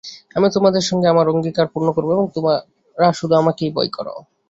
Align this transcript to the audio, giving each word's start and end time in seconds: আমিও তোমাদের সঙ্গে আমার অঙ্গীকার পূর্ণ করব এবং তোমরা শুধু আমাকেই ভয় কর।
আমিও 0.35 0.55
তোমাদের 0.55 0.83
সঙ্গে 0.89 1.07
আমার 1.09 1.31
অঙ্গীকার 1.33 1.67
পূর্ণ 1.73 1.87
করব 1.91 2.09
এবং 2.11 2.25
তোমরা 2.35 2.55
শুধু 3.13 3.33
আমাকেই 3.35 3.71
ভয় 3.75 3.89
কর। 3.89 4.07